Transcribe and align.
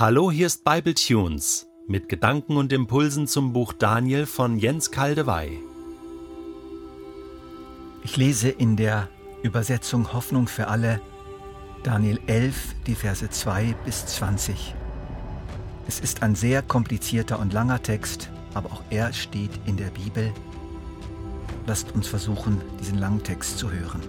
Hallo, 0.00 0.30
hier 0.30 0.46
ist 0.46 0.62
Bible 0.62 0.94
Tunes 0.94 1.66
mit 1.88 2.08
Gedanken 2.08 2.56
und 2.56 2.72
Impulsen 2.72 3.26
zum 3.26 3.52
Buch 3.52 3.72
Daniel 3.72 4.26
von 4.26 4.56
Jens 4.56 4.92
Kaldewey. 4.92 5.58
Ich 8.04 8.16
lese 8.16 8.48
in 8.48 8.76
der 8.76 9.08
Übersetzung 9.42 10.12
Hoffnung 10.12 10.46
für 10.46 10.68
alle 10.68 11.00
Daniel 11.82 12.20
11, 12.28 12.76
die 12.86 12.94
Verse 12.94 13.28
2 13.28 13.74
bis 13.84 14.06
20. 14.06 14.72
Es 15.88 15.98
ist 15.98 16.22
ein 16.22 16.36
sehr 16.36 16.62
komplizierter 16.62 17.40
und 17.40 17.52
langer 17.52 17.82
Text, 17.82 18.30
aber 18.54 18.70
auch 18.70 18.82
er 18.90 19.12
steht 19.12 19.58
in 19.66 19.76
der 19.76 19.90
Bibel. 19.90 20.32
Lasst 21.66 21.90
uns 21.96 22.06
versuchen, 22.06 22.60
diesen 22.78 22.98
langen 22.98 23.24
Text 23.24 23.58
zu 23.58 23.72
hören. 23.72 24.02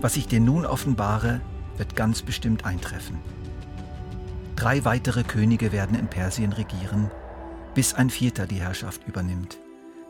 Was 0.00 0.16
ich 0.16 0.28
dir 0.28 0.38
nun 0.38 0.64
offenbare, 0.64 1.40
wird 1.76 1.96
ganz 1.96 2.22
bestimmt 2.22 2.64
eintreffen. 2.64 3.33
Drei 4.56 4.84
weitere 4.84 5.24
Könige 5.24 5.72
werden 5.72 5.98
in 5.98 6.08
Persien 6.08 6.52
regieren, 6.52 7.10
bis 7.74 7.92
ein 7.94 8.08
vierter 8.08 8.46
die 8.46 8.60
Herrschaft 8.60 9.06
übernimmt, 9.06 9.58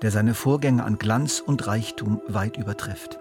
der 0.03 0.11
seine 0.11 0.35
Vorgänger 0.35 0.85
an 0.85 0.99
Glanz 0.99 1.41
und 1.41 1.67
Reichtum 1.67 2.21
weit 2.29 2.57
übertrifft. 2.57 3.19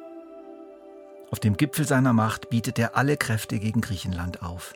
Auf 1.32 1.40
dem 1.40 1.56
Gipfel 1.56 1.88
seiner 1.88 2.14
Macht 2.14 2.50
bietet 2.50 2.78
er 2.78 2.98
alle 2.98 3.18
Kräfte 3.18 3.58
gegen 3.58 3.82
Griechenland 3.82 4.44
auf. 4.44 4.74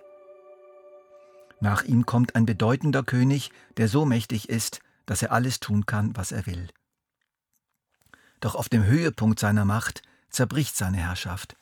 Nach 1.60 1.84
ihm 1.84 2.06
kommt 2.06 2.36
ein 2.36 2.46
bedeutender 2.46 3.04
König, 3.04 3.52
der 3.76 3.88
so 3.88 4.06
mächtig 4.06 4.50
ist, 4.50 4.80
dass 5.06 5.22
er 5.22 5.32
alles 5.32 5.60
tun 5.60 5.86
kann, 5.86 6.16
was 6.16 6.32
er 6.32 6.46
will. 6.46 6.70
Doch 8.40 8.56
auf 8.56 8.70
dem 8.70 8.86
Höhepunkt 8.86 9.40
seiner 9.40 9.66
Macht 9.66 10.02
zerbricht 10.30 10.76
seine 10.76 10.98
Herrschaft 10.98 11.58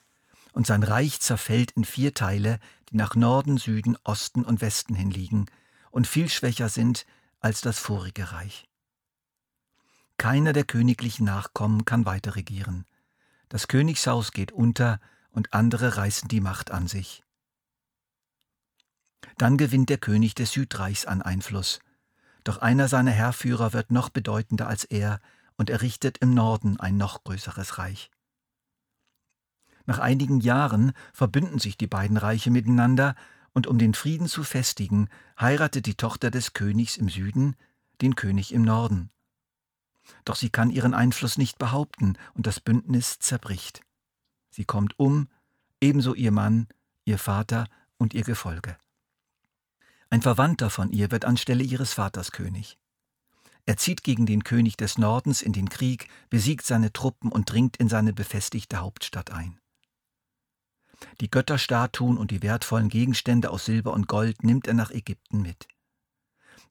und 0.56 0.66
sein 0.66 0.84
Reich 0.84 1.20
zerfällt 1.20 1.72
in 1.72 1.84
vier 1.84 2.14
Teile, 2.14 2.60
die 2.90 2.96
nach 2.96 3.16
Norden, 3.16 3.58
Süden, 3.58 3.98
Osten 4.06 4.46
und 4.46 4.62
Westen 4.62 4.96
hin 4.96 5.12
liegen 5.12 5.48
und 5.92 6.08
viel 6.08 6.30
schwächer 6.30 6.70
sind 6.70 7.06
als 7.42 7.60
das 7.60 7.78
vorige 7.78 8.32
Reich. 8.32 8.70
Keiner 10.18 10.54
der 10.54 10.64
königlichen 10.64 11.26
Nachkommen 11.26 11.84
kann 11.84 12.06
weiter 12.06 12.38
regieren. 12.38 12.86
Das 13.50 13.68
Königshaus 13.68 14.32
geht 14.32 14.54
unter 14.54 15.02
und 15.30 15.54
andere 15.54 15.98
reißen 15.98 16.30
die 16.30 16.40
Macht 16.40 16.72
an 16.72 16.88
sich. 16.88 17.24
Dann 19.38 19.58
gewinnt 19.58 19.90
der 19.90 19.98
König 19.98 20.36
des 20.36 20.54
Südreichs 20.54 21.06
an 21.06 21.22
Einfluss. 21.22 21.80
Doch 22.46 22.60
einer 22.60 22.88
seiner 22.88 23.12
Herrführer 23.12 23.74
wird 23.74 23.92
noch 23.92 24.08
bedeutender 24.08 24.70
als 24.70 24.86
er 24.86 25.20
und 25.58 25.70
errichtet 25.70 26.20
im 26.20 26.34
Norden 26.34 26.80
ein 26.80 26.96
noch 26.96 27.26
größeres 27.26 27.78
Reich. 27.78 28.10
Nach 29.86 30.00
einigen 30.00 30.40
Jahren 30.40 30.94
verbünden 31.14 31.60
sich 31.60 31.78
die 31.78 31.88
beiden 31.88 32.18
Reiche 32.18 32.52
miteinander, 32.52 33.16
und 33.54 33.68
um 33.68 33.78
den 33.78 33.94
Frieden 33.94 34.28
zu 34.28 34.44
festigen, 34.44 35.08
heiratet 35.40 35.86
die 35.86 35.96
Tochter 35.96 36.30
des 36.30 36.52
Königs 36.54 36.98
im 36.98 37.08
Süden 37.08 37.56
den 38.02 38.16
König 38.16 38.54
im 38.54 38.64
Norden. 38.64 39.10
Doch 40.26 40.36
sie 40.36 40.50
kann 40.50 40.70
ihren 40.70 40.94
Einfluss 40.94 41.38
nicht 41.38 41.58
behaupten, 41.58 42.18
und 42.34 42.48
das 42.48 42.60
Bündnis 42.60 43.20
zerbricht. 43.20 43.82
Sie 44.50 44.66
kommt 44.66 45.00
um, 45.00 45.30
ebenso 45.80 46.14
ihr 46.14 46.32
Mann, 46.32 46.68
ihr 47.06 47.18
Vater 47.18 47.68
und 47.98 48.14
ihr 48.14 48.24
Gefolge. 48.24 48.78
Ein 50.10 50.22
Verwandter 50.22 50.70
von 50.70 50.92
ihr 50.92 51.12
wird 51.12 51.26
anstelle 51.26 51.64
ihres 51.64 51.94
Vaters 51.94 52.32
König. 52.32 52.78
Er 53.66 53.78
zieht 53.78 54.04
gegen 54.04 54.26
den 54.26 54.44
König 54.44 54.78
des 54.78 54.98
Nordens 54.98 55.42
in 55.42 55.52
den 55.52 55.70
Krieg, 55.70 56.08
besiegt 56.30 56.66
seine 56.66 56.94
Truppen 56.94 57.32
und 57.32 57.52
dringt 57.52 57.78
in 57.78 57.90
seine 57.90 58.14
befestigte 58.14 58.78
Hauptstadt 58.78 59.32
ein. 59.32 59.60
Die 61.22 61.30
Götterstatuen 61.30 62.18
und 62.18 62.32
die 62.32 62.42
wertvollen 62.42 62.90
Gegenstände 62.90 63.50
aus 63.50 63.66
Silber 63.66 63.94
und 63.94 64.08
Gold 64.08 64.44
nimmt 64.44 64.68
er 64.68 64.74
nach 64.74 64.92
Ägypten 64.92 65.42
mit. 65.42 65.68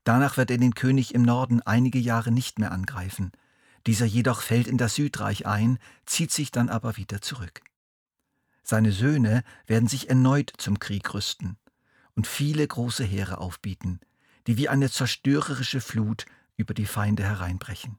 Danach 0.04 0.36
wird 0.36 0.50
er 0.50 0.58
den 0.58 0.74
König 0.74 1.14
im 1.14 1.22
Norden 1.22 1.62
einige 1.62 1.98
Jahre 1.98 2.30
nicht 2.30 2.58
mehr 2.58 2.72
angreifen. 2.72 3.32
Dieser 3.86 4.06
jedoch 4.06 4.42
fällt 4.42 4.66
in 4.66 4.78
das 4.78 4.94
Südreich 4.94 5.46
ein, 5.46 5.78
zieht 6.06 6.30
sich 6.30 6.50
dann 6.50 6.68
aber 6.68 6.96
wieder 6.96 7.20
zurück. 7.20 7.62
Seine 8.62 8.92
Söhne 8.92 9.44
werden 9.66 9.88
sich 9.88 10.08
erneut 10.08 10.52
zum 10.56 10.78
Krieg 10.78 11.12
rüsten 11.12 11.58
und 12.14 12.26
viele 12.26 12.66
große 12.66 13.04
Heere 13.04 13.38
aufbieten, 13.38 14.00
die 14.46 14.56
wie 14.56 14.68
eine 14.68 14.90
zerstörerische 14.90 15.80
Flut 15.80 16.26
über 16.56 16.74
die 16.74 16.86
Feinde 16.86 17.24
hereinbrechen. 17.24 17.98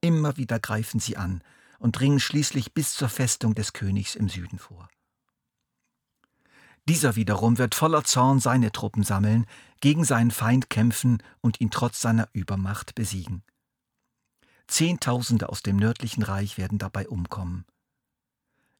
Immer 0.00 0.36
wieder 0.36 0.58
greifen 0.58 1.00
sie 1.00 1.16
an 1.16 1.42
und 1.78 1.98
dringen 1.98 2.20
schließlich 2.20 2.74
bis 2.74 2.94
zur 2.94 3.08
Festung 3.08 3.54
des 3.54 3.72
Königs 3.72 4.14
im 4.14 4.28
Süden 4.28 4.58
vor. 4.58 4.88
Dieser 6.88 7.14
wiederum 7.14 7.58
wird 7.58 7.74
voller 7.74 8.04
Zorn 8.04 8.40
seine 8.40 8.72
Truppen 8.72 9.04
sammeln, 9.04 9.46
gegen 9.80 10.04
seinen 10.04 10.30
Feind 10.30 10.68
kämpfen 10.68 11.22
und 11.40 11.60
ihn 11.60 11.70
trotz 11.70 12.00
seiner 12.00 12.28
Übermacht 12.32 12.94
besiegen. 12.94 13.44
Zehntausende 14.66 15.48
aus 15.48 15.62
dem 15.62 15.76
nördlichen 15.76 16.22
Reich 16.22 16.58
werden 16.58 16.78
dabei 16.78 17.08
umkommen. 17.08 17.66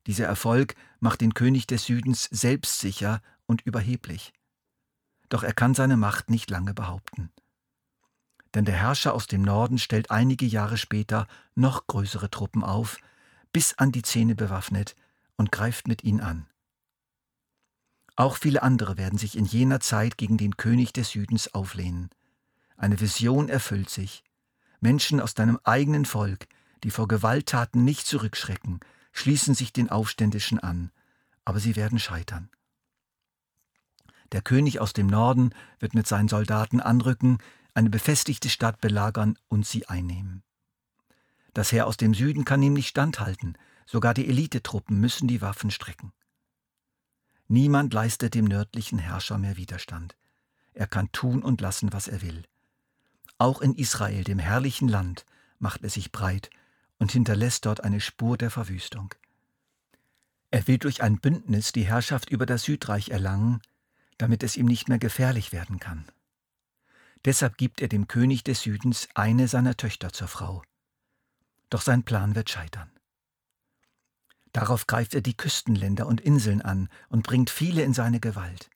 Dieser 0.06 0.26
Erfolg 0.26 0.74
macht 0.98 1.20
den 1.20 1.34
König 1.34 1.66
des 1.66 1.84
Südens 1.84 2.24
selbstsicher 2.24 3.20
und 3.46 3.62
überheblich. 3.62 4.32
Doch 5.28 5.44
er 5.44 5.52
kann 5.52 5.74
seine 5.74 5.96
Macht 5.96 6.28
nicht 6.28 6.50
lange 6.50 6.74
behaupten. 6.74 7.30
Denn 8.54 8.64
der 8.64 8.76
Herrscher 8.76 9.14
aus 9.14 9.28
dem 9.28 9.42
Norden 9.42 9.78
stellt 9.78 10.10
einige 10.10 10.44
Jahre 10.44 10.76
später 10.76 11.26
noch 11.54 11.86
größere 11.86 12.30
Truppen 12.30 12.64
auf, 12.64 12.98
bis 13.52 13.74
an 13.78 13.92
die 13.92 14.02
Zähne 14.02 14.34
bewaffnet, 14.34 14.96
und 15.36 15.52
greift 15.52 15.88
mit 15.88 16.04
ihnen 16.04 16.20
an. 16.20 16.46
Auch 18.16 18.36
viele 18.36 18.62
andere 18.62 18.98
werden 18.98 19.18
sich 19.18 19.36
in 19.36 19.44
jener 19.44 19.80
Zeit 19.80 20.18
gegen 20.18 20.36
den 20.36 20.56
König 20.56 20.92
des 20.92 21.10
Südens 21.10 21.54
auflehnen. 21.54 22.10
Eine 22.76 23.00
Vision 23.00 23.48
erfüllt 23.48 23.90
sich. 23.90 24.22
Menschen 24.80 25.20
aus 25.20 25.34
deinem 25.34 25.58
eigenen 25.64 26.04
Volk, 26.04 26.46
die 26.84 26.90
vor 26.90 27.08
Gewalttaten 27.08 27.84
nicht 27.84 28.06
zurückschrecken, 28.06 28.80
schließen 29.12 29.54
sich 29.54 29.72
den 29.72 29.90
Aufständischen 29.90 30.58
an, 30.58 30.90
aber 31.44 31.60
sie 31.60 31.76
werden 31.76 31.98
scheitern. 31.98 32.50
Der 34.32 34.42
König 34.42 34.80
aus 34.80 34.92
dem 34.92 35.06
Norden 35.06 35.54
wird 35.78 35.94
mit 35.94 36.06
seinen 36.06 36.28
Soldaten 36.28 36.80
anrücken, 36.80 37.38
eine 37.74 37.90
befestigte 37.90 38.48
Stadt 38.48 38.80
belagern 38.80 39.38
und 39.48 39.66
sie 39.66 39.86
einnehmen. 39.88 40.42
Das 41.54 41.70
Heer 41.70 41.86
aus 41.86 41.98
dem 41.98 42.14
Süden 42.14 42.44
kann 42.44 42.62
ihm 42.62 42.72
nicht 42.72 42.88
standhalten, 42.88 43.56
sogar 43.86 44.14
die 44.14 44.26
Elitetruppen 44.26 44.98
müssen 44.98 45.28
die 45.28 45.42
Waffen 45.42 45.70
strecken. 45.70 46.12
Niemand 47.48 47.92
leistet 47.92 48.34
dem 48.34 48.44
nördlichen 48.44 48.98
Herrscher 48.98 49.38
mehr 49.38 49.56
Widerstand. 49.56 50.16
Er 50.74 50.86
kann 50.86 51.12
tun 51.12 51.42
und 51.42 51.60
lassen, 51.60 51.92
was 51.92 52.08
er 52.08 52.22
will. 52.22 52.44
Auch 53.38 53.60
in 53.60 53.74
Israel, 53.74 54.24
dem 54.24 54.38
herrlichen 54.38 54.88
Land, 54.88 55.26
macht 55.58 55.82
er 55.82 55.90
sich 55.90 56.12
breit 56.12 56.50
und 56.98 57.10
hinterlässt 57.10 57.66
dort 57.66 57.82
eine 57.82 58.00
Spur 58.00 58.38
der 58.38 58.50
Verwüstung. 58.50 59.14
Er 60.52 60.68
will 60.68 60.78
durch 60.78 61.02
ein 61.02 61.18
Bündnis 61.18 61.72
die 61.72 61.84
Herrschaft 61.84 62.30
über 62.30 62.46
das 62.46 62.62
Südreich 62.62 63.08
erlangen, 63.08 63.60
damit 64.18 64.44
es 64.44 64.56
ihm 64.56 64.66
nicht 64.66 64.88
mehr 64.88 65.00
gefährlich 65.00 65.50
werden 65.50 65.80
kann. 65.80 66.04
Deshalb 67.24 67.56
gibt 67.56 67.80
er 67.80 67.88
dem 67.88 68.06
König 68.06 68.44
des 68.44 68.60
Südens 68.60 69.08
eine 69.14 69.48
seiner 69.48 69.76
Töchter 69.76 70.12
zur 70.12 70.28
Frau. 70.28 70.62
Doch 71.70 71.80
sein 71.80 72.04
Plan 72.04 72.36
wird 72.36 72.50
scheitern. 72.50 72.91
Darauf 74.52 74.86
greift 74.86 75.14
er 75.14 75.22
die 75.22 75.36
Küstenländer 75.36 76.06
und 76.06 76.20
Inseln 76.20 76.60
an 76.60 76.88
und 77.08 77.22
bringt 77.22 77.48
viele 77.48 77.82
in 77.82 77.94
seine 77.94 78.20
Gewalt. 78.20 78.68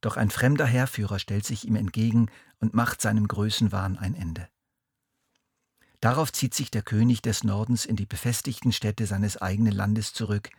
Doch 0.00 0.16
ein 0.16 0.30
fremder 0.30 0.66
Heerführer 0.66 1.18
stellt 1.18 1.46
sich 1.46 1.64
ihm 1.66 1.76
entgegen 1.76 2.28
und 2.58 2.74
macht 2.74 3.00
seinem 3.00 3.28
Größenwahn 3.28 3.98
ein 3.98 4.14
Ende. 4.14 4.48
Darauf 6.00 6.32
zieht 6.32 6.54
sich 6.54 6.70
der 6.70 6.82
König 6.82 7.22
des 7.22 7.44
Nordens 7.44 7.84
in 7.84 7.94
die 7.94 8.06
befestigten 8.06 8.72
Städte 8.72 9.06
seines 9.06 9.36
eigenen 9.36 9.72
Landes 9.72 10.12
zurück, 10.12 10.50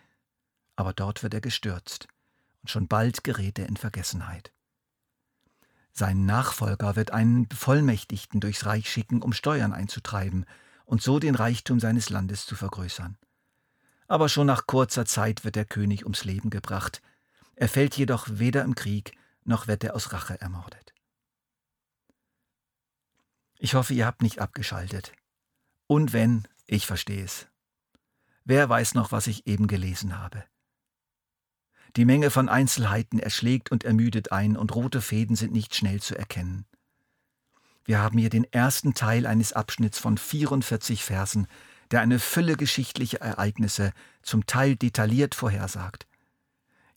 aber 0.76 0.94
dort 0.94 1.24
wird 1.24 1.34
er 1.34 1.42
gestürzt, 1.42 2.08
und 2.62 2.70
schon 2.70 2.88
bald 2.88 3.24
gerät 3.24 3.58
er 3.58 3.68
in 3.68 3.76
Vergessenheit. 3.76 4.54
Sein 5.94 6.26
Nachfolger 6.26 6.96
wird 6.96 7.12
einen 7.12 7.48
Bevollmächtigten 7.48 8.40
durchs 8.40 8.66
Reich 8.66 8.90
schicken, 8.90 9.22
um 9.22 9.34
Steuern 9.34 9.74
einzutreiben 9.74 10.46
und 10.86 11.02
so 11.02 11.20
den 11.20 11.36
Reichtum 11.36 11.80
seines 11.80 12.10
Landes 12.10 12.46
zu 12.46 12.56
vergrößern 12.56 13.18
aber 14.12 14.28
schon 14.28 14.48
nach 14.48 14.68
kurzer 14.68 15.06
Zeit 15.06 15.46
wird 15.46 15.56
der 15.56 15.64
König 15.64 16.04
ums 16.04 16.26
Leben 16.26 16.50
gebracht. 16.50 17.02
Er 17.56 17.70
fällt 17.70 17.96
jedoch 17.96 18.28
weder 18.30 18.64
im 18.64 18.76
Krieg, 18.76 19.18
noch 19.46 19.68
wird 19.68 19.86
er 19.86 19.96
aus 19.96 20.12
Rache 20.12 20.40
ermordet. 20.42 20.94
Ich 23.58 23.74
hoffe, 23.74 23.94
ihr 23.94 24.06
habt 24.06 24.22
nicht 24.22 24.40
abgeschaltet. 24.40 25.14
Und 25.88 26.12
wenn, 26.12 26.46
ich 26.66 26.88
verstehe 26.88 27.24
es. 27.24 27.48
Wer 28.44 28.68
weiß 28.68 28.96
noch, 28.96 29.14
was 29.14 29.28
ich 29.28 29.48
eben 29.48 29.68
gelesen 29.68 30.20
habe. 30.20 30.44
Die 31.96 32.06
Menge 32.06 32.32
von 32.32 32.50
Einzelheiten 32.50 33.18
erschlägt 33.18 33.72
und 33.72 33.86
ermüdet 33.86 34.34
ein, 34.34 34.58
und 34.58 34.76
rote 34.76 35.02
Fäden 35.02 35.38
sind 35.38 35.54
nicht 35.54 35.74
schnell 35.74 36.02
zu 36.02 36.18
erkennen. 36.18 36.66
Wir 37.86 38.00
haben 38.00 38.18
hier 38.18 38.30
den 38.30 38.44
ersten 38.52 38.94
Teil 38.94 39.26
eines 39.26 39.54
Abschnitts 39.54 40.00
von 40.00 40.18
44 40.18 41.04
Versen, 41.04 41.48
der 41.92 42.02
eine 42.02 42.20
Fülle 42.20 42.56
geschichtlicher 42.56 43.20
Ereignisse 43.20 43.92
zum 44.22 44.46
Teil 44.46 44.76
detailliert 44.76 45.36
vorhersagt. 45.36 46.08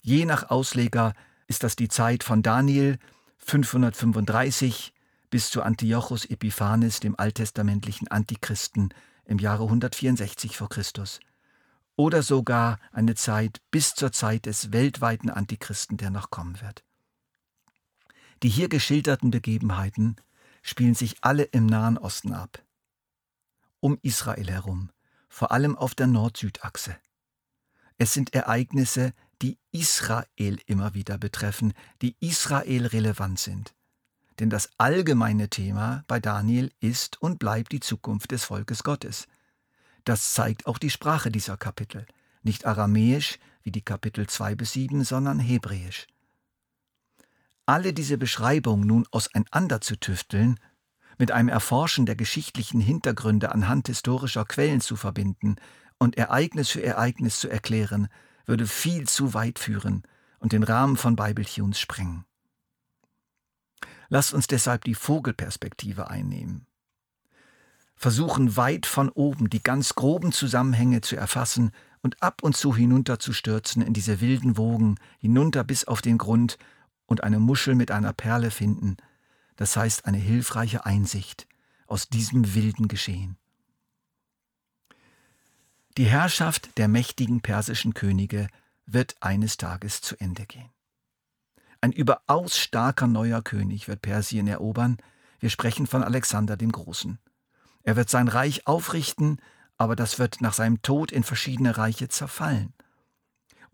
Je 0.01 0.25
nach 0.25 0.51
Ausleger 0.51 1.15
ist 1.47 1.63
das 1.63 1.77
die 1.77 1.89
Zeit 1.89 2.25
von 2.25 2.43
Daniel 2.43 2.99
535 3.39 4.93
bis 5.31 5.51
zu 5.51 5.63
Antiochus 5.63 6.25
Epiphanes, 6.25 7.01
dem 7.01 7.19
alttestamentlichen 7.19 8.09
Antichristen 8.09 8.95
im 9.25 9.39
Jahre 9.39 9.65
164 9.65 10.57
v. 10.57 10.69
Chr. 10.69 10.83
Oder 11.97 12.23
sogar 12.23 12.79
eine 12.93 13.15
Zeit 13.15 13.61
bis 13.71 13.95
zur 13.95 14.13
Zeit 14.13 14.47
des 14.47 14.73
weltweiten 14.73 15.31
Antichristen, 15.31 15.97
der 15.97 16.11
noch 16.11 16.31
kommen 16.31 16.61
wird. 16.61 16.85
Die 18.43 18.49
hier 18.49 18.69
geschilderten 18.69 19.31
Begebenheiten 19.31 20.17
spielen 20.63 20.95
sich 20.95 21.17
alle 21.21 21.45
im 21.45 21.67
Nahen 21.67 21.99
Osten 21.99 22.33
ab. 22.33 22.64
Um 23.85 23.99
Israel 24.01 24.51
herum, 24.51 24.89
vor 25.29 25.53
allem 25.53 25.77
auf 25.77 25.95
der 25.95 26.07
Nord-Süd-Achse. 26.07 26.97
Es 27.99 28.15
sind 28.15 28.33
Ereignisse, 28.33 29.13
die 29.43 29.59
Israel 29.73 30.59
immer 30.65 30.95
wieder 30.95 31.19
betreffen, 31.19 31.75
die 32.01 32.17
Israel 32.19 32.87
relevant 32.87 33.39
sind. 33.39 33.75
Denn 34.39 34.49
das 34.49 34.71
allgemeine 34.79 35.51
Thema 35.51 36.03
bei 36.07 36.19
Daniel 36.19 36.73
ist 36.81 37.21
und 37.21 37.39
bleibt 37.39 37.73
die 37.73 37.81
Zukunft 37.81 38.31
des 38.31 38.45
Volkes 38.45 38.85
Gottes. 38.85 39.27
Das 40.05 40.33
zeigt 40.33 40.67
auch 40.67 40.79
die 40.79 40.89
Sprache 40.89 41.31
dieser 41.31 41.59
Kapitel. 41.59 42.07
Nicht 42.43 42.65
aramäisch 42.65 43.39
wie 43.65 43.71
die 43.71 43.85
Kapitel 43.85 44.27
2 44.27 44.55
bis 44.55 44.73
7, 44.73 45.05
sondern 45.05 45.39
hebräisch. 45.39 46.07
Alle 47.67 47.93
diese 47.93 48.17
Beschreibungen 48.17 48.87
nun 48.87 49.07
auseinander 49.11 49.83
zu 49.83 49.97
tüfteln, 49.97 50.59
mit 51.19 51.33
einem 51.33 51.49
Erforschen 51.49 52.07
der 52.07 52.17
geschichtlichen 52.17 52.81
Hintergründe 52.81 53.53
anhand 53.53 53.89
historischer 53.89 54.45
Quellen 54.45 54.81
zu 54.81 54.97
verbinden 54.97 55.57
und 55.99 56.17
Ereignis 56.17 56.71
für 56.71 56.83
Ereignis 56.83 57.41
zu 57.41 57.49
erklären, 57.49 58.09
würde 58.47 58.67
viel 58.67 59.09
zu 59.09 59.35
weit 59.35 59.59
führen 59.59 60.03
und 60.39 60.53
den 60.53 60.63
Rahmen 60.63 60.97
von 60.97 61.17
Bibeltunes 61.17 61.81
sprengen. 61.81 62.25
Lasst 64.09 64.35
uns 64.35 64.47
deshalb 64.47 64.85
die 64.85 64.95
Vogelperspektive 64.95 66.09
einnehmen. 66.09 66.67
Versuchen 67.97 68.57
weit 68.57 68.87
von 68.87 69.09
oben 69.09 69.49
die 69.49 69.63
ganz 69.63 69.95
groben 69.95 70.33
Zusammenhänge 70.33 71.01
zu 71.01 71.17
erfassen 71.17 71.71
und 72.03 72.23
ab 72.23 72.43
und 72.43 72.57
zu 72.57 72.75
hinunterzustürzen 72.75 73.83
in 73.83 73.95
diese 73.95 74.21
wilden 74.21 74.57
Wogen, 74.59 74.97
hinunter 75.19 75.65
bis 75.65 75.87
auf 75.87 76.03
den 76.03 76.19
Grund 76.19 76.59
und 77.07 77.23
eine 77.25 77.39
Muschel 77.39 77.75
mit 77.75 77.91
einer 77.91 78.13
Perle 78.13 78.51
finden, 78.51 78.97
das 79.57 79.77
heißt 79.77 80.07
eine 80.07 80.19
hilfreiche 80.19 80.85
Einsicht 80.85 81.47
aus 81.87 82.09
diesem 82.09 82.55
wilden 82.55 82.89
Geschehen. 82.89 83.37
Die 85.97 86.07
Herrschaft 86.07 86.77
der 86.77 86.89
mächtigen 86.89 87.41
persischen 87.41 87.95
Könige 87.95 88.49
wird 88.87 89.17
eines 89.21 89.57
Tages 89.57 90.01
zu 90.01 90.17
Ende 90.19 90.45
gehen. 90.45 90.71
Ein 91.81 91.93
überaus 91.93 92.59
starker 92.59 93.07
neuer 93.07 93.43
König 93.43 93.89
wird 93.89 94.03
Persien 94.03 94.49
erobern. 94.49 94.97
Wir 95.39 95.51
sprechen 95.51 95.87
von 95.87 96.03
Alexander 96.03 96.57
dem 96.57 96.73
Großen. 96.73 97.19
Er 97.83 97.97
wird 97.97 98.11
sein 98.11 98.29
Reich 98.29 98.67
aufrichten, 98.67 99.39
aber 99.77 99.95
das 99.95 100.19
wird 100.19 100.41
nach 100.41 100.55
seinem 100.55 100.83
Tod 100.83 101.13
in 101.13 101.23
verschiedene 101.23 101.77
Reiche 101.77 102.09
zerfallen. 102.09 102.73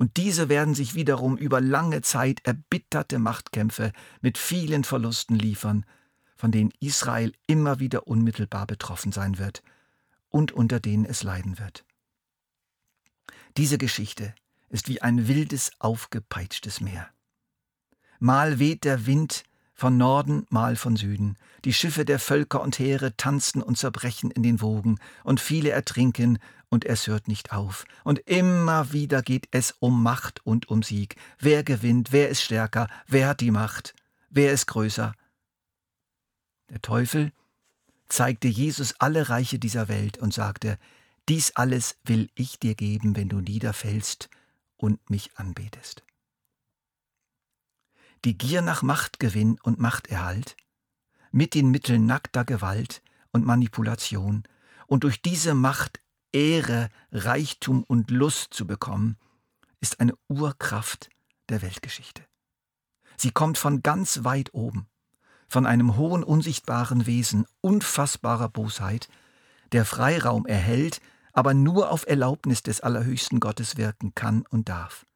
Und 0.01 0.17
diese 0.17 0.49
werden 0.49 0.75
sich 0.75 0.95
wiederum 0.95 1.37
über 1.37 1.61
lange 1.61 2.01
Zeit 2.01 2.41
erbitterte 2.45 3.19
Machtkämpfe 3.19 3.93
mit 4.23 4.39
vielen 4.39 4.83
Verlusten 4.83 5.39
liefern, 5.39 5.85
von 6.37 6.51
denen 6.51 6.73
Israel 6.81 7.35
immer 7.47 7.81
wieder 7.81 8.07
unmittelbar 8.07 8.67
betroffen 8.67 9.13
sein 9.13 9.37
wird 9.37 9.63
und 10.31 10.53
unter 10.53 10.81
denen 10.81 11.05
es 11.05 11.23
leiden 11.23 11.59
wird. 11.59 11.85
Diese 13.59 13.77
Geschichte 13.77 14.35
ist 14.71 14.89
wie 14.89 15.03
ein 15.03 15.29
wildes, 15.29 15.71
aufgepeitschtes 15.81 16.81
Meer. 16.81 17.07
Mal 18.21 18.59
weht 18.59 18.85
der 18.85 19.05
Wind 19.05 19.45
von 19.75 19.99
Norden, 19.99 20.47
mal 20.49 20.77
von 20.77 20.97
Süden. 20.97 21.37
Die 21.67 21.75
Schiffe 21.75 22.07
der 22.07 22.19
Völker 22.19 22.63
und 22.63 22.79
Heere 22.79 23.19
tanzen 23.19 23.63
und 23.63 23.77
zerbrechen 23.77 24.31
in 24.31 24.43
den 24.43 24.63
Wogen, 24.63 24.99
und 25.25 25.41
viele 25.41 25.71
ertrinken, 25.71 26.39
und 26.71 26.87
es 26.87 27.07
hört 27.07 27.29
nicht 27.29 27.53
auf. 27.53 27.85
Und 28.05 28.21
immer 28.21 28.93
wieder 28.93 29.21
geht 29.21 29.49
es 29.51 29.73
um 29.81 30.03
Macht 30.03 30.45
und 30.47 30.71
um 30.71 30.83
Sieg. 30.83 31.17
Wer 31.39 31.63
gewinnt, 31.63 32.13
wer 32.13 32.31
ist 32.31 32.43
stärker, 32.43 32.89
wer 33.07 33.29
hat 33.29 33.41
die 33.41 33.51
Macht, 33.51 33.95
wer 34.31 34.53
ist 34.53 34.67
größer? 34.67 35.13
Der 36.71 36.81
Teufel 36.81 37.33
zeigte 38.09 38.49
Jesus 38.49 38.95
alle 38.99 39.29
Reiche 39.29 39.59
dieser 39.59 39.89
Welt 39.89 40.17
und 40.17 40.33
sagte, 40.33 40.79
dies 41.29 41.55
alles 41.57 41.97
will 42.05 42.31
ich 42.35 42.59
dir 42.59 42.75
geben, 42.75 43.15
wenn 43.17 43.29
du 43.29 43.41
niederfällst 43.41 44.31
und 44.79 45.11
mich 45.11 45.37
anbetest 45.37 46.03
die 48.25 48.37
Gier 48.37 48.63
nach 48.63 48.83
Machtgewinn 48.83 49.59
und 49.63 49.79
Machterhalt, 49.79 50.57
mit 51.33 51.55
den 51.55 51.71
Mitteln 51.71 52.07
nackter 52.07 52.45
Gewalt 52.45 53.03
und 53.33 53.47
Manipulation 53.47 54.45
und 54.87 55.05
durch 55.05 55.23
diese 55.23 55.55
Macht 55.55 56.01
Ehre, 56.33 56.89
Reichtum 57.13 57.85
und 57.85 58.11
Lust 58.11 58.55
zu 58.55 58.67
bekommen, 58.67 59.17
ist 59.81 60.01
eine 60.01 60.15
Urkraft 60.29 61.11
der 61.49 61.63
Weltgeschichte. 61.63 62.23
Sie 63.17 63.31
kommt 63.31 63.59
von 63.59 63.83
ganz 63.83 64.25
weit 64.25 64.55
oben, 64.55 64.87
von 65.49 65.67
einem 65.67 65.97
hohen 65.97 66.23
unsichtbaren 66.23 67.07
Wesen 67.07 67.47
unfassbarer 67.61 68.49
Bosheit, 68.49 69.09
der 69.73 69.85
Freiraum 69.85 70.47
erhält, 70.47 71.01
aber 71.33 71.55
nur 71.55 71.91
auf 71.91 72.07
Erlaubnis 72.07 72.63
des 72.63 72.81
allerhöchsten 72.81 73.41
Gottes 73.41 73.77
wirken 73.77 74.15
kann 74.15 74.45
und 74.51 74.69
darf. 74.69 75.07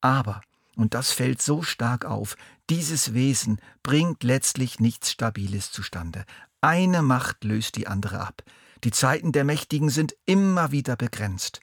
Aber 0.00 0.40
und 0.76 0.94
das 0.94 1.12
fällt 1.12 1.42
so 1.42 1.62
stark 1.62 2.06
auf. 2.06 2.36
Dieses 2.70 3.12
Wesen 3.12 3.60
bringt 3.82 4.22
letztlich 4.22 4.80
nichts 4.80 5.10
Stabiles 5.10 5.72
zustande. 5.72 6.24
Eine 6.62 7.02
Macht 7.02 7.44
löst 7.44 7.76
die 7.76 7.86
andere 7.86 8.20
ab. 8.20 8.42
Die 8.82 8.90
Zeiten 8.90 9.32
der 9.32 9.44
Mächtigen 9.44 9.90
sind 9.90 10.16
immer 10.24 10.72
wieder 10.72 10.96
begrenzt. 10.96 11.60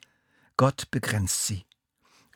Gott 0.56 0.90
begrenzt 0.90 1.46
sie. 1.46 1.66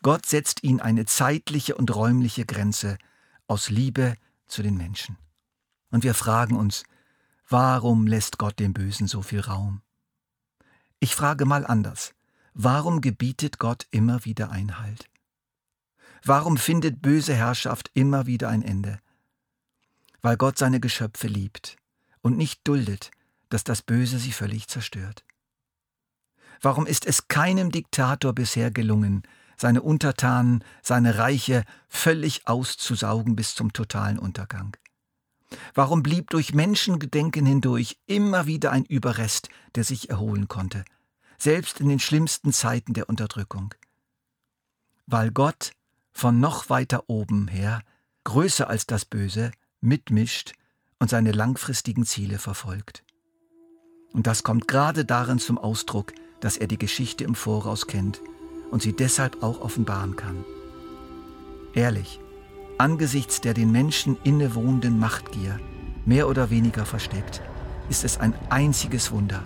Gott 0.02 0.26
setzt 0.26 0.64
ihnen 0.64 0.80
eine 0.80 1.06
zeitliche 1.06 1.76
und 1.76 1.94
räumliche 1.94 2.44
Grenze 2.44 2.98
aus 3.46 3.70
Liebe 3.70 4.16
zu 4.46 4.62
den 4.62 4.76
Menschen. 4.76 5.16
Und 5.90 6.02
wir 6.02 6.14
fragen 6.14 6.56
uns, 6.56 6.82
warum 7.48 8.06
lässt 8.08 8.38
Gott 8.38 8.58
dem 8.58 8.72
Bösen 8.72 9.06
so 9.06 9.22
viel 9.22 9.40
Raum? 9.40 9.82
Ich 10.98 11.14
frage 11.14 11.44
mal 11.44 11.64
anders. 11.64 12.14
Warum 12.54 13.00
gebietet 13.00 13.58
Gott 13.58 13.86
immer 13.90 14.24
wieder 14.24 14.50
Einhalt? 14.50 15.08
Warum 16.24 16.56
findet 16.56 17.00
böse 17.00 17.34
Herrschaft 17.34 17.90
immer 17.94 18.26
wieder 18.26 18.48
ein 18.48 18.62
Ende? 18.62 19.00
Weil 20.20 20.36
Gott 20.36 20.58
seine 20.58 20.80
Geschöpfe 20.80 21.28
liebt 21.28 21.76
und 22.20 22.36
nicht 22.36 22.60
duldet, 22.66 23.10
dass 23.52 23.64
das 23.64 23.82
Böse 23.82 24.18
sie 24.18 24.32
völlig 24.32 24.68
zerstört. 24.68 25.24
Warum 26.62 26.86
ist 26.86 27.06
es 27.06 27.28
keinem 27.28 27.70
Diktator 27.70 28.32
bisher 28.32 28.70
gelungen, 28.70 29.22
seine 29.56 29.82
Untertanen, 29.82 30.64
seine 30.82 31.18
Reiche 31.18 31.64
völlig 31.88 32.46
auszusaugen 32.46 33.36
bis 33.36 33.54
zum 33.54 33.72
totalen 33.72 34.18
Untergang? 34.18 34.76
Warum 35.74 36.02
blieb 36.02 36.30
durch 36.30 36.54
Menschengedenken 36.54 37.44
hindurch 37.44 37.98
immer 38.06 38.46
wieder 38.46 38.72
ein 38.72 38.84
Überrest, 38.84 39.50
der 39.74 39.84
sich 39.84 40.08
erholen 40.08 40.48
konnte, 40.48 40.84
selbst 41.36 41.80
in 41.80 41.88
den 41.88 41.98
schlimmsten 41.98 42.52
Zeiten 42.52 42.94
der 42.94 43.08
Unterdrückung? 43.08 43.74
Weil 45.06 45.30
Gott 45.30 45.72
von 46.12 46.40
noch 46.40 46.70
weiter 46.70 47.04
oben 47.08 47.48
her, 47.48 47.82
größer 48.24 48.68
als 48.68 48.86
das 48.86 49.04
Böse, 49.04 49.50
mitmischt 49.80 50.52
und 50.98 51.10
seine 51.10 51.32
langfristigen 51.32 52.06
Ziele 52.06 52.38
verfolgt. 52.38 53.04
Und 54.12 54.26
das 54.26 54.42
kommt 54.42 54.68
gerade 54.68 55.04
darin 55.04 55.38
zum 55.38 55.58
Ausdruck, 55.58 56.12
dass 56.40 56.56
er 56.56 56.66
die 56.66 56.78
Geschichte 56.78 57.24
im 57.24 57.34
Voraus 57.34 57.86
kennt 57.86 58.20
und 58.70 58.82
sie 58.82 58.92
deshalb 58.92 59.42
auch 59.42 59.60
offenbaren 59.60 60.16
kann. 60.16 60.44
Ehrlich, 61.74 62.20
angesichts 62.78 63.40
der 63.40 63.54
den 63.54 63.72
Menschen 63.72 64.16
innewohnenden 64.24 64.98
Machtgier, 64.98 65.58
mehr 66.04 66.28
oder 66.28 66.50
weniger 66.50 66.84
versteckt, 66.84 67.40
ist 67.88 68.04
es 68.04 68.18
ein 68.18 68.34
einziges 68.50 69.12
Wunder, 69.12 69.44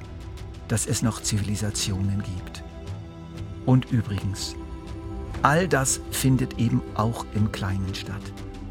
dass 0.68 0.86
es 0.86 1.02
noch 1.02 1.22
Zivilisationen 1.22 2.22
gibt. 2.22 2.64
Und 3.66 3.90
übrigens, 3.92 4.56
All 5.42 5.68
das 5.68 6.00
findet 6.10 6.58
eben 6.58 6.82
auch 6.94 7.24
im 7.34 7.52
Kleinen 7.52 7.94
statt. 7.94 8.22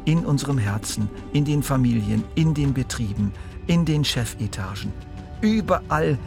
In 0.04 0.26
unserem 0.26 0.58
Herzen, 0.58 1.08
in 1.32 1.44
den 1.44 1.62
Familien, 1.62 2.22
in 2.34 2.54
den 2.54 2.74
Betrieben, 2.74 3.32
in 3.66 3.84
den 3.84 4.04
Chefetagen. 4.04 4.92
Überall 5.40 6.18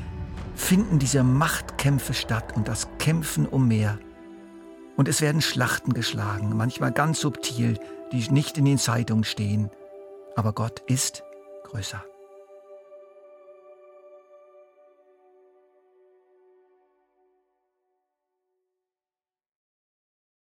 finden 0.55 0.99
diese 0.99 1.23
Machtkämpfe 1.23 2.13
statt 2.13 2.55
und 2.55 2.67
das 2.67 2.87
Kämpfen 2.99 3.45
um 3.47 3.67
mehr. 3.67 3.97
Und 4.97 5.07
es 5.07 5.21
werden 5.21 5.41
Schlachten 5.41 5.93
geschlagen, 5.93 6.55
manchmal 6.55 6.91
ganz 6.91 7.21
subtil, 7.21 7.79
die 8.11 8.29
nicht 8.31 8.57
in 8.57 8.65
den 8.65 8.77
Zeitungen 8.77 9.23
stehen. 9.23 9.69
Aber 10.35 10.53
Gott 10.53 10.81
ist 10.87 11.23
größer. 11.63 12.03